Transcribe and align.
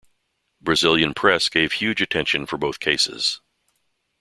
Brazilian 0.59 1.13
press 1.13 1.47
gave 1.47 1.73
huge 1.73 2.01
attention 2.01 2.47
for 2.47 2.57
both 2.57 2.79
cases. 2.79 3.39